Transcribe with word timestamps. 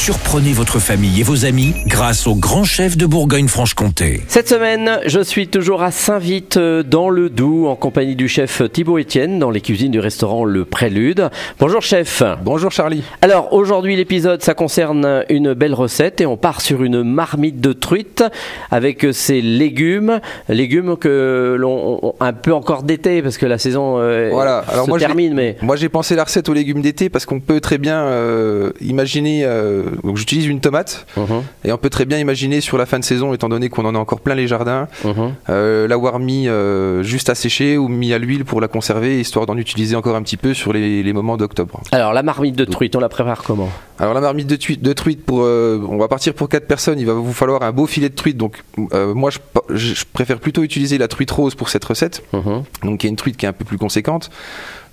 Surprenez 0.00 0.52
votre 0.52 0.78
famille 0.78 1.20
et 1.20 1.22
vos 1.24 1.44
amis 1.44 1.74
grâce 1.86 2.26
au 2.28 2.34
grand 2.34 2.62
chef 2.64 2.96
de 2.96 3.04
Bourgogne-Franche-Comté. 3.04 4.22
Cette 4.28 4.48
semaine, 4.48 5.00
je 5.04 5.20
suis 5.20 5.48
toujours 5.48 5.82
à 5.82 5.90
Saint-Vite 5.90 6.56
euh, 6.56 6.82
dans 6.84 7.10
le 7.10 7.28
Doubs 7.28 7.66
en 7.66 7.74
compagnie 7.74 8.14
du 8.14 8.26
chef 8.28 8.62
Thibaut 8.72 8.98
Etienne 8.98 9.38
dans 9.38 9.50
les 9.50 9.60
cuisines 9.60 9.90
du 9.90 9.98
restaurant 9.98 10.44
Le 10.44 10.64
Prélude. 10.64 11.28
Bonjour 11.58 11.82
chef. 11.82 12.22
Bonjour 12.42 12.70
Charlie. 12.70 13.02
Alors 13.20 13.52
aujourd'hui 13.52 13.96
l'épisode 13.96 14.40
ça 14.40 14.54
concerne 14.54 15.24
une 15.28 15.52
belle 15.52 15.74
recette 15.74 16.20
et 16.22 16.26
on 16.26 16.36
part 16.38 16.60
sur 16.62 16.84
une 16.84 17.02
marmite 17.02 17.60
de 17.60 17.72
truite 17.74 18.24
avec 18.70 19.04
ses 19.12 19.42
légumes, 19.42 20.20
légumes 20.48 20.96
que 20.96 21.56
l'on 21.58 22.14
un 22.20 22.32
peu 22.32 22.54
encore 22.54 22.84
d'été 22.84 23.20
parce 23.20 23.36
que 23.36 23.46
la 23.46 23.58
saison 23.58 23.96
euh, 23.98 24.30
Voilà. 24.32 24.64
Alors 24.68 24.84
se 24.84 24.90
moi, 24.90 24.98
je 24.98 25.04
termine 25.04 25.34
mais 25.34 25.56
Moi 25.60 25.76
j'ai 25.76 25.90
pensé 25.90 26.14
la 26.14 26.24
recette 26.24 26.48
aux 26.48 26.54
légumes 26.54 26.80
d'été 26.82 27.10
parce 27.10 27.26
qu'on 27.26 27.40
peut 27.40 27.60
très 27.60 27.78
bien 27.78 27.98
euh, 28.04 28.70
imaginer. 28.80 29.42
euh, 29.44 29.82
donc 30.04 30.16
j'utilise 30.16 30.46
une 30.46 30.60
tomate 30.60 31.06
Mhm, 31.16 31.42
et 31.64 31.72
on 31.72 31.78
peut 31.78 31.90
très 31.90 32.04
bien 32.04 32.18
imaginer 32.18 32.60
sur 32.60 32.78
la 32.78 32.86
fin 32.86 32.98
de 32.98 33.04
saison, 33.04 33.32
étant 33.34 33.48
donné 33.48 33.68
qu'on 33.68 33.84
en 33.84 33.94
a 33.94 33.98
encore 33.98 34.20
plein 34.20 34.34
les 34.34 34.46
jardins, 34.46 34.88
mhm. 35.04 35.34
euh, 35.48 35.88
l'avoir 35.88 36.18
mis 36.18 36.48
euh, 36.48 37.02
juste 37.02 37.28
à 37.30 37.34
sécher 37.34 37.78
ou 37.78 37.88
mis 37.88 38.12
à 38.12 38.18
l'huile 38.18 38.44
pour 38.44 38.60
la 38.60 38.68
conserver, 38.68 39.20
histoire 39.20 39.46
d'en 39.46 39.56
utiliser 39.56 39.96
encore 39.96 40.16
un 40.16 40.22
petit 40.22 40.36
peu 40.36 40.54
sur 40.54 40.72
les, 40.72 41.02
les 41.02 41.12
moments 41.12 41.36
d'octobre. 41.36 41.80
Alors 41.92 42.12
la 42.12 42.22
marmite 42.22 42.56
de 42.56 42.64
truite 42.64 42.94
on 42.96 43.00
la 43.00 43.08
prépare 43.08 43.42
comment? 43.42 43.68
Alors 44.00 44.14
la 44.14 44.20
marmite 44.20 44.46
de, 44.46 44.54
truite- 44.56 44.80
de 44.82 44.92
truite 44.92 45.24
pour, 45.24 45.40
euh, 45.42 45.80
on 45.88 45.96
va 45.98 46.06
partir 46.06 46.32
pour 46.34 46.48
quatre 46.48 46.66
personnes. 46.68 47.00
Il 47.00 47.06
va 47.06 47.14
vous 47.14 47.32
falloir 47.32 47.62
un 47.62 47.72
beau 47.72 47.86
filet 47.86 48.08
de 48.08 48.14
truite. 48.14 48.36
Donc 48.36 48.62
euh, 48.92 49.12
moi 49.12 49.30
je, 49.70 50.04
préfère 50.12 50.38
plutôt 50.38 50.62
utiliser 50.62 50.98
la 50.98 51.08
truite 51.08 51.30
rose 51.32 51.54
pour 51.56 51.68
cette 51.68 51.84
recette. 51.84 52.22
Mhm. 52.32 52.62
donc 52.84 53.00
qui 53.00 53.06
est 53.06 53.10
une 53.10 53.16
truite 53.16 53.36
qui 53.36 53.46
est 53.46 53.48
un 53.48 53.52
peu 53.52 53.64
plus 53.64 53.78
conséquente. 53.78 54.30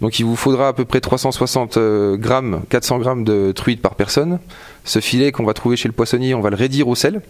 Donc 0.02 0.20
il 0.20 0.26
vous 0.26 0.36
faudra 0.36 0.70
à 0.70 0.74
peu 0.74 0.86
près 0.86 1.00
360 1.02 1.78
euh, 1.78 2.18
grammes, 2.18 2.62
400 2.70 3.00
grammes 3.00 3.24
de 3.24 3.52
truite 3.52 3.82
par 3.82 3.96
personne. 3.96 4.40
Ce 4.86 5.00
filet 5.00 5.32
qu'on 5.34 5.44
va 5.44 5.54
trouver 5.54 5.76
chez 5.76 5.88
le 5.90 5.94
poissonnier, 5.94 6.34
on 6.34 6.42
va 6.42 6.50
le 6.50 6.56
raidir 6.56 6.88
au 6.88 6.96
sel. 6.96 7.22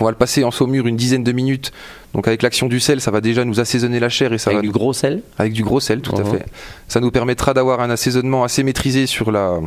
On 0.00 0.04
va 0.04 0.10
le 0.10 0.16
passer 0.16 0.42
en 0.42 0.50
saumure 0.50 0.88
une 0.88 0.96
dizaine 0.96 1.22
de 1.22 1.30
minutes. 1.30 1.70
Donc 2.14 2.26
avec 2.26 2.42
l'action 2.42 2.66
du 2.66 2.80
sel, 2.80 3.00
ça 3.00 3.12
va 3.12 3.20
déjà 3.20 3.44
nous 3.44 3.60
assaisonner 3.60 4.00
la 4.00 4.08
chair 4.08 4.32
et 4.32 4.38
ça 4.38 4.50
Avec 4.50 4.56
va 4.58 4.62
du 4.62 4.70
gros 4.72 4.92
sel 4.92 5.22
avec 5.38 5.52
du 5.52 5.62
gros 5.62 5.78
sel, 5.78 6.00
tout 6.00 6.16
à 6.16 6.20
Mhm. 6.24 6.30
fait. 6.32 6.46
Ça 6.88 6.98
nous 6.98 7.12
permettra 7.12 7.54
d'avoir 7.54 7.78
un 7.80 7.90
assaisonnement 7.90 8.42
assez 8.42 8.64
maîtrisé 8.64 9.06
sur 9.06 9.30
la 9.30 9.60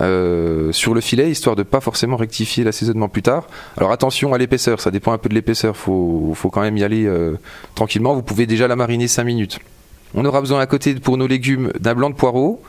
euh, 0.00 0.72
sur 0.72 0.92
le 0.92 1.00
filet, 1.00 1.30
histoire 1.30 1.54
de 1.54 1.62
pas 1.62 1.80
forcément 1.80 2.16
rectifier 2.16 2.64
l'assaisonnement 2.64 3.08
plus 3.08 3.22
tard. 3.22 3.46
Alors 3.76 3.92
attention 3.92 4.34
à 4.34 4.38
l'épaisseur, 4.38 4.80
ça 4.80 4.90
dépend 4.90 5.12
un 5.12 5.18
peu 5.18 5.28
de 5.28 5.34
l'épaisseur. 5.34 5.76
Faut 5.76 6.32
faut 6.34 6.50
quand 6.50 6.62
même 6.62 6.76
y 6.76 6.82
aller 6.84 7.06
euh, 7.06 7.34
tranquillement. 7.76 8.14
Vous 8.14 8.22
pouvez 8.22 8.46
déjà 8.46 8.66
la 8.68 8.74
mariner 8.76 9.06
5 9.08 9.22
minutes. 9.24 9.58
On 10.14 10.24
aura 10.24 10.40
besoin 10.40 10.60
à 10.60 10.66
côté 10.66 10.94
pour 10.94 11.16
nos 11.16 11.26
légumes 11.28 11.72
d'un 11.80 11.94
blanc 11.94 12.10
de 12.10 12.14
poireau, 12.16 12.60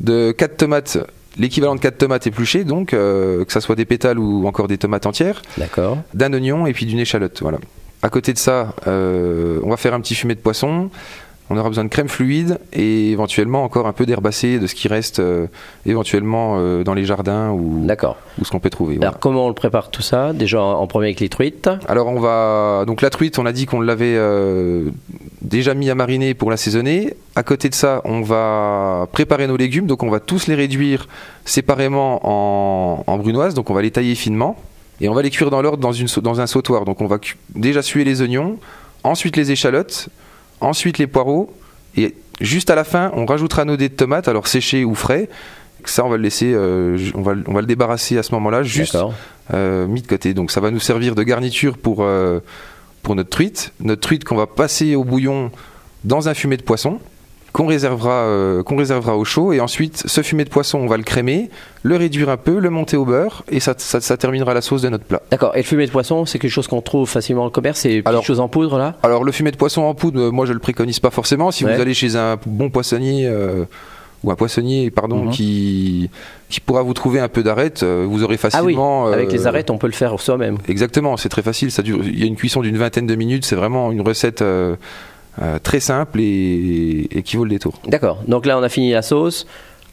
de 0.00 0.32
4 0.32 0.56
tomates, 0.58 0.98
l'équivalent 1.38 1.74
de 1.74 1.80
4 1.80 1.98
tomates 1.98 2.26
épluchées, 2.26 2.64
donc 2.64 2.92
euh, 2.94 3.44
que 3.44 3.52
ça 3.52 3.60
soit 3.60 3.74
des 3.76 3.84
pétales 3.84 4.18
ou 4.18 4.46
encore 4.46 4.68
des 4.68 4.78
tomates 4.78 5.06
entières 5.06 5.42
D'accord. 5.58 5.98
d'un 6.14 6.32
oignon 6.32 6.66
et 6.66 6.72
puis 6.72 6.86
d'une 6.86 6.98
échalote. 6.98 7.40
Voilà. 7.42 7.58
À 8.02 8.08
côté 8.08 8.32
de 8.32 8.38
ça, 8.38 8.74
euh, 8.86 9.58
on 9.62 9.70
va 9.70 9.76
faire 9.76 9.94
un 9.94 10.00
petit 10.00 10.14
fumet 10.14 10.34
de 10.34 10.40
poisson. 10.40 10.90
On 11.48 11.56
aura 11.56 11.68
besoin 11.68 11.84
de 11.84 11.88
crème 11.88 12.08
fluide 12.08 12.58
et 12.72 13.12
éventuellement 13.12 13.62
encore 13.62 13.86
un 13.86 13.92
peu 13.92 14.04
d'herbacée 14.04 14.58
de 14.58 14.66
ce 14.66 14.74
qui 14.74 14.88
reste 14.88 15.20
euh, 15.20 15.46
éventuellement 15.86 16.56
euh, 16.58 16.82
dans 16.82 16.92
les 16.92 17.04
jardins 17.04 17.50
ou, 17.50 17.86
ou 17.86 18.44
ce 18.44 18.50
qu'on 18.50 18.58
peut 18.58 18.68
trouver. 18.70 18.96
voilà. 18.96 19.10
Alors 19.10 19.20
comment 19.20 19.44
on 19.44 19.48
le 19.48 19.54
prépare 19.54 19.90
tout 19.90 20.02
ça? 20.02 20.32
Déjà 20.32 20.60
en 20.60 20.86
premier 20.88 21.06
avec 21.06 21.20
les 21.20 21.28
truites? 21.28 21.70
Alors 21.86 22.08
on 22.08 22.18
va 22.18 22.84
donc 22.84 23.00
la 23.00 23.10
truite, 23.10 23.38
on 23.38 23.46
a 23.46 23.52
dit 23.52 23.66
qu'on 23.66 23.80
l'avait 23.80 24.16
euh, 24.16 24.90
déjà 25.46 25.74
mis 25.74 25.88
à 25.88 25.94
mariner 25.94 26.34
pour 26.34 26.50
l'assaisonner. 26.50 27.14
À 27.34 27.42
côté 27.42 27.68
de 27.68 27.74
ça, 27.74 28.02
on 28.04 28.20
va 28.20 29.08
préparer 29.12 29.46
nos 29.46 29.56
légumes, 29.56 29.86
donc 29.86 30.02
on 30.02 30.10
va 30.10 30.20
tous 30.20 30.48
les 30.48 30.54
réduire 30.54 31.08
séparément 31.44 32.20
en, 32.24 33.04
en 33.06 33.18
brunoise, 33.18 33.54
donc 33.54 33.70
on 33.70 33.74
va 33.74 33.82
les 33.82 33.92
tailler 33.92 34.14
finement 34.14 34.56
et 35.00 35.08
on 35.08 35.14
va 35.14 35.22
les 35.22 35.30
cuire 35.30 35.50
dans 35.50 35.62
l'ordre 35.62 35.78
dans, 35.78 35.92
une 35.92 36.08
dans 36.22 36.40
un 36.40 36.46
sautoir. 36.46 36.84
Donc 36.84 37.00
on 37.00 37.06
va 37.06 37.18
déjà 37.54 37.80
suer 37.82 38.04
les 38.04 38.20
oignons, 38.22 38.58
ensuite 39.04 39.36
les 39.36 39.52
échalotes, 39.52 40.08
ensuite 40.60 40.98
les 40.98 41.06
poireaux 41.06 41.54
et 41.96 42.14
juste 42.40 42.68
à 42.70 42.74
la 42.74 42.84
fin, 42.84 43.12
on 43.14 43.24
rajoutera 43.24 43.64
nos 43.64 43.76
dés 43.76 43.88
de 43.88 43.94
tomates, 43.94 44.28
alors 44.28 44.48
séchés 44.48 44.84
ou 44.84 44.94
frais. 44.94 45.28
Ça, 45.84 46.04
on 46.04 46.08
va 46.08 46.16
le 46.16 46.24
laisser, 46.24 46.52
euh, 46.52 46.98
on, 47.14 47.22
va, 47.22 47.34
on 47.46 47.52
va 47.52 47.60
le 47.60 47.66
débarrasser 47.66 48.18
à 48.18 48.24
ce 48.24 48.34
moment-là, 48.34 48.64
juste 48.64 48.98
euh, 49.54 49.86
mis 49.86 50.02
de 50.02 50.06
côté. 50.08 50.34
Donc 50.34 50.50
ça 50.50 50.60
va 50.60 50.72
nous 50.72 50.80
servir 50.80 51.14
de 51.14 51.22
garniture 51.22 51.78
pour, 51.78 51.98
euh, 52.00 52.40
pour 53.06 53.14
notre 53.14 53.30
truite. 53.30 53.72
Notre 53.78 54.00
truite 54.00 54.24
qu'on 54.24 54.34
va 54.34 54.48
passer 54.48 54.96
au 54.96 55.04
bouillon 55.04 55.52
dans 56.02 56.28
un 56.28 56.34
fumet 56.34 56.56
de 56.56 56.62
poisson 56.62 56.98
qu'on 57.52 57.66
réservera, 57.66 58.24
euh, 58.24 58.64
qu'on 58.64 58.76
réservera 58.76 59.16
au 59.16 59.24
chaud. 59.24 59.52
Et 59.52 59.60
ensuite, 59.60 60.02
ce 60.06 60.22
fumet 60.22 60.44
de 60.44 60.50
poisson, 60.50 60.78
on 60.80 60.86
va 60.88 60.96
le 60.96 61.04
crémer, 61.04 61.48
le 61.84 61.94
réduire 61.96 62.28
un 62.30 62.36
peu, 62.36 62.58
le 62.58 62.68
monter 62.68 62.96
au 62.96 63.04
beurre 63.04 63.44
et 63.48 63.60
ça, 63.60 63.74
ça, 63.78 64.00
ça 64.00 64.16
terminera 64.16 64.54
la 64.54 64.60
sauce 64.60 64.82
de 64.82 64.88
notre 64.88 65.04
plat. 65.04 65.22
D'accord. 65.30 65.54
Et 65.54 65.58
le 65.58 65.62
fumet 65.64 65.86
de 65.86 65.92
poisson, 65.92 66.26
c'est 66.26 66.40
quelque 66.40 66.50
chose 66.50 66.66
qu'on 66.66 66.82
trouve 66.82 67.08
facilement 67.08 67.46
au 67.46 67.50
commerce 67.50 67.78
C'est 67.78 68.02
petites 68.02 68.22
choses 68.24 68.40
en 68.40 68.48
poudre 68.48 68.76
là? 68.76 68.96
Alors 69.04 69.22
le 69.22 69.30
fumet 69.30 69.52
de 69.52 69.56
poisson 69.56 69.82
en 69.82 69.94
poudre, 69.94 70.20
euh, 70.20 70.30
moi 70.32 70.44
je 70.44 70.52
le 70.52 70.58
préconise 70.58 70.98
pas 70.98 71.10
forcément. 71.10 71.52
Si 71.52 71.64
Ouais. 71.64 71.76
vous 71.76 71.80
allez 71.80 71.94
chez 71.94 72.16
un 72.16 72.36
bon 72.44 72.70
poissonnier 72.70 73.26
euh, 73.28 73.64
ou 74.26 74.30
un 74.30 74.34
poissonnier 74.34 74.90
pardon 74.90 75.24
Mhm. 75.24 75.30
qui 75.30 76.10
qui 76.50 76.60
pourra 76.60 76.82
vous 76.82 76.92
trouver 76.94 77.20
un 77.20 77.28
peu 77.28 77.42
d'arête, 77.42 77.82
euh, 77.82 78.04
vous 78.08 78.22
aurez 78.22 78.34
Ah 78.42 78.46
oui. 78.46 78.50
facilement. 78.74 79.06
Avec 79.06 79.28
euh, 79.28 79.32
les 79.32 79.46
arêtes, 79.46 79.70
on 79.70 79.78
peut 79.78 79.86
le 79.86 79.92
faire 79.94 80.18
soi-même. 80.20 80.58
Exactement, 80.68 81.16
c'est 81.16 81.28
très 81.30 81.42
facile. 81.42 81.70
Ça 81.70 81.82
dure, 81.82 82.00
il 82.04 82.18
y 82.18 82.22
a 82.22 82.26
une 82.26 82.36
cuisson 82.36 82.60
d'une 82.60 82.76
vingtaine 82.76 83.06
de 83.06 83.14
minutes. 83.14 83.44
C'est 83.46 83.56
vraiment 83.56 83.90
une 83.92 84.00
recette 84.02 84.42
euh, 84.42 84.76
très 85.62 85.80
simple 85.80 86.20
et, 86.20 87.08
et 87.10 87.22
qui 87.22 87.36
vaut 87.36 87.44
le 87.44 87.50
détour. 87.50 87.74
D'accord. 87.88 88.18
Donc 88.28 88.46
là, 88.46 88.58
on 88.58 88.62
a 88.62 88.68
fini 88.68 88.92
la 88.92 89.02
sauce. 89.02 89.46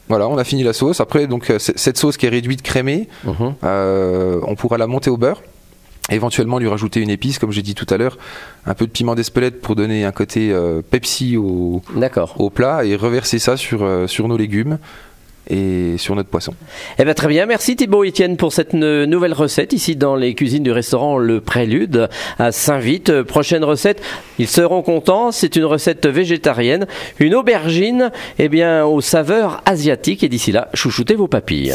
Voilà, 0.08 0.28
on 0.28 0.36
a 0.36 0.44
fini 0.44 0.62
la 0.62 0.72
sauce. 0.74 1.00
Après, 1.00 1.26
donc 1.26 1.50
cette 1.58 1.96
sauce 1.96 2.16
qui 2.18 2.26
est 2.26 2.30
réduite 2.30 2.60
crémée, 2.62 3.08
Mhm. 3.24 3.54
euh, 3.64 4.38
on 4.46 4.54
pourra 4.54 4.76
la 4.78 4.86
monter 4.86 5.08
au 5.10 5.16
beurre. 5.16 5.40
Éventuellement 6.10 6.58
lui 6.58 6.68
rajouter 6.68 7.00
une 7.00 7.08
épice, 7.08 7.38
comme 7.38 7.50
j'ai 7.50 7.62
dit 7.62 7.74
tout 7.74 7.86
à 7.88 7.96
l'heure, 7.96 8.18
un 8.66 8.74
peu 8.74 8.86
de 8.86 8.90
piment 8.90 9.14
d'Espelette 9.14 9.62
pour 9.62 9.74
donner 9.74 10.04
un 10.04 10.12
côté 10.12 10.52
euh, 10.52 10.82
Pepsi 10.82 11.38
au, 11.38 11.82
plat 12.54 12.84
et 12.84 12.94
reverser 12.94 13.38
ça 13.38 13.56
sur, 13.56 13.82
euh, 13.82 14.06
sur 14.06 14.28
nos 14.28 14.36
légumes 14.36 14.78
et 15.48 15.96
sur 15.96 16.14
notre 16.14 16.28
poisson. 16.28 16.54
Eh 16.98 17.04
bien, 17.04 17.14
très 17.14 17.28
bien. 17.28 17.46
Merci 17.46 17.76
Thibaut 17.76 18.04
Etienne 18.04 18.36
pour 18.36 18.52
cette 18.52 18.74
nouvelle 18.74 19.32
recette 19.32 19.72
ici 19.72 19.96
dans 19.96 20.16
les 20.16 20.34
cuisines 20.34 20.62
du 20.62 20.72
restaurant 20.72 21.18
Le 21.18 21.40
Prélude 21.40 22.08
à 22.38 22.52
Saint-Vite. 22.52 23.22
Prochaine 23.22 23.64
recette, 23.64 24.02
ils 24.38 24.48
seront 24.48 24.82
contents. 24.82 25.32
C'est 25.32 25.56
une 25.56 25.64
recette 25.64 26.06
végétarienne, 26.06 26.86
une 27.18 27.34
aubergine, 27.34 28.10
eh 28.38 28.48
bien, 28.48 28.84
aux 28.84 29.00
saveurs 29.00 29.62
asiatiques. 29.66 30.22
Et 30.22 30.28
d'ici 30.28 30.52
là, 30.52 30.68
chouchoutez 30.74 31.14
vos 31.14 31.28
papilles. 31.28 31.74